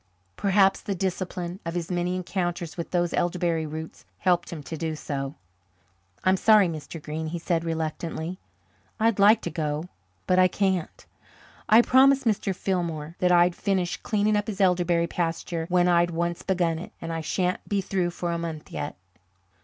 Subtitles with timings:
[0.35, 4.95] Perhaps the discipline of his many encounters with those elderberry roots helped him to do
[4.95, 5.35] so.
[6.23, 6.99] "I'm sorry, Mr.
[6.99, 8.39] Green," he said reluctantly.
[8.99, 9.89] "I'd like to go,
[10.25, 11.05] but I can't.
[11.69, 12.55] I promised Mr.
[12.55, 17.13] Fillmore that I'd finish cleaning up his elderberry pasture when I'd once begun it, and
[17.13, 18.95] I shan't be through for a month yet."